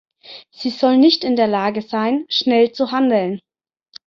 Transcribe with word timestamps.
Sie 0.49 0.71
soll 0.71 0.97
nicht 0.97 1.23
in 1.23 1.35
der 1.35 1.45
Lage 1.45 1.83
sein, 1.83 2.25
schnell 2.27 2.71
zu 2.71 2.89
handeln. 2.91 3.39